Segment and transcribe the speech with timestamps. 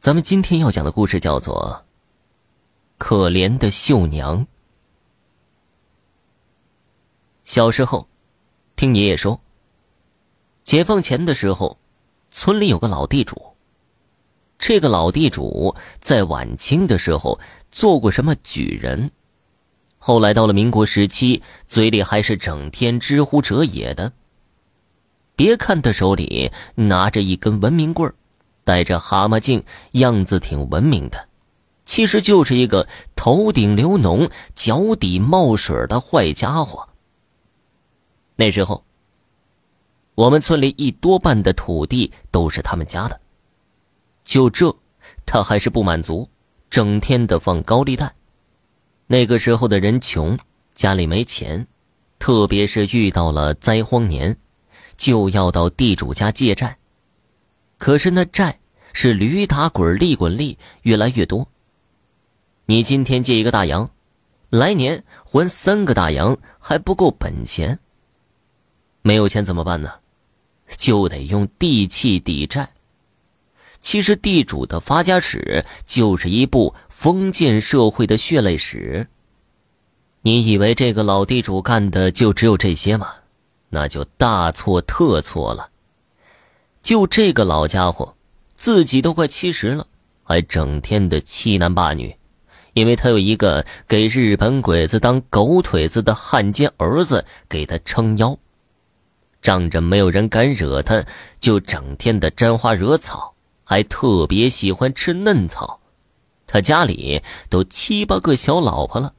[0.00, 1.84] 咱们今天要讲的故事叫做
[2.98, 4.38] 《可怜的绣娘》。
[7.44, 8.06] 小时候，
[8.76, 9.40] 听爷爷说，
[10.62, 11.78] 解放前的时候，
[12.30, 13.56] 村里有个老地主。
[14.56, 17.40] 这个老地主在晚清的时候
[17.72, 19.10] 做过什么举人，
[19.98, 24.12] 后来到了民国时期，嘴里还是整天知乎者也的。
[25.34, 28.14] 别看他手里拿着一根文明棍儿。
[28.68, 31.26] 戴着蛤蟆镜，样子挺文明的，
[31.86, 36.86] 其实就是一个头顶流脓、脚底冒水的坏家伙。
[38.36, 38.84] 那时候，
[40.14, 43.18] 我们村里一多半的土地都是他们家的，
[44.22, 44.76] 就这，
[45.24, 46.28] 他还是不满足，
[46.68, 48.14] 整天的放高利贷。
[49.06, 50.38] 那个时候的人穷，
[50.74, 51.66] 家里没钱，
[52.18, 54.36] 特别是遇到了灾荒年，
[54.98, 56.76] 就要到地主家借债。
[57.78, 58.58] 可是那债
[59.00, 61.46] 是驴打滚利滚利，越来越多。
[62.66, 63.88] 你今天借一个大洋，
[64.50, 67.78] 来年还三个大洋还不够本钱。
[69.02, 69.88] 没有钱怎么办呢？
[70.76, 72.68] 就得用地契抵债。
[73.80, 79.06] 其实地主的发家史就是一部封建社会的血泪史。
[80.22, 83.14] 你以为这个老地主干的就只有这些吗？
[83.68, 85.70] 那就大错特错了。
[86.82, 88.16] 就这个老家伙，
[88.58, 89.86] 自己都快七十了，
[90.24, 92.14] 还整天的欺男霸女，
[92.74, 98.36] 因为他有一个给日本鬼子当狗腿子的汉奸儿子给他撑腰，
[99.40, 101.04] 仗着没有人敢惹他，
[101.38, 105.78] 就整天的沾花惹草，还特别喜欢吃嫩草。
[106.48, 109.12] 他家里都七八个小老婆了，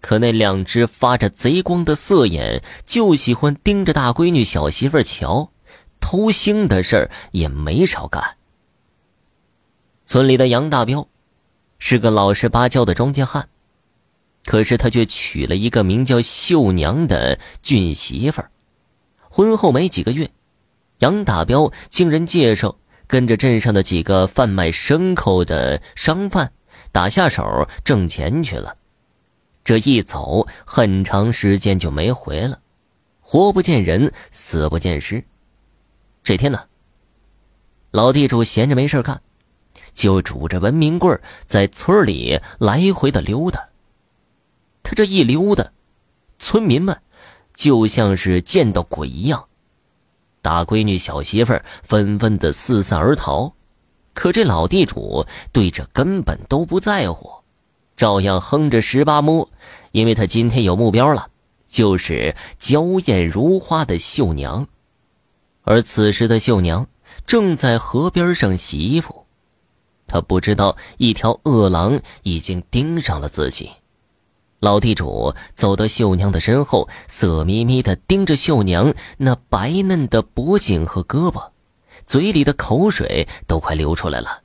[0.00, 5.52] 可那两只发着贼光的色眼，就喜欢盯着大闺女小媳妇瞧。
[6.00, 8.36] 偷腥的事儿也没少干。
[10.06, 11.08] 村里的杨大彪
[11.78, 13.48] 是个老实巴交的庄稼汉，
[14.44, 18.50] 可是他却娶了一个名叫秀娘的俊媳妇儿。
[19.30, 20.30] 婚后没几个月，
[20.98, 22.76] 杨大彪经人介绍，
[23.06, 26.52] 跟着镇上的几个贩卖牲口的商贩
[26.92, 28.76] 打下手挣钱去了。
[29.64, 32.60] 这一走，很长时间就没回了，
[33.20, 35.24] 活不见人，死不见尸。
[36.22, 36.60] 这天呢，
[37.90, 39.20] 老地主闲着没事干，
[39.94, 43.68] 就拄着文明棍在村里来回的溜达。
[44.82, 45.70] 他这一溜达，
[46.38, 47.00] 村民们
[47.54, 49.46] 就像是见到鬼一样，
[50.42, 53.54] 大闺女小媳妇纷纷的四散而逃。
[54.12, 57.30] 可这老地主对这根本都不在乎，
[57.96, 59.48] 照样哼着十八摸，
[59.92, 61.28] 因为他今天有目标了，
[61.66, 64.68] 就是娇艳如花的绣娘。
[65.62, 66.86] 而此时的绣娘
[67.26, 69.23] 正在河边上洗衣服，
[70.06, 73.70] 他不知道一条恶狼已经盯上了自己。
[74.60, 81.50] 老地主走到秀娘的身后，色眯眯的盯着秀娘那白嫩的脖颈和胳膊，
[82.06, 84.43] 嘴里的口水都快流出来了。